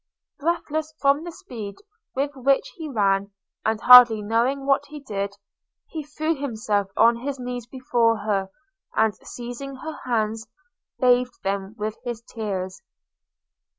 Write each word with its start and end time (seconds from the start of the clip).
–Breathless 0.39 0.95
from 0.99 1.23
the 1.23 1.31
speed 1.31 1.75
with 2.15 2.31
which 2.35 2.71
he 2.75 2.89
ran, 2.89 3.31
and 3.63 3.79
hardly 3.79 4.23
knowing 4.23 4.65
what 4.65 4.87
he 4.87 4.99
did, 4.99 5.35
he 5.89 6.01
threw 6.03 6.35
himself 6.35 6.89
on 6.97 7.17
his 7.17 7.37
knees 7.39 7.67
before 7.67 8.17
her, 8.17 8.49
and, 8.95 9.13
seizing 9.17 9.75
her 9.75 9.99
hands, 10.05 10.47
bathed 10.99 11.37
them 11.43 11.75
with 11.77 11.99
his 12.03 12.23
tears. 12.23 12.81